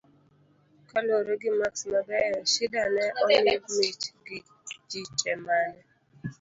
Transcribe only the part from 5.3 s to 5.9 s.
mane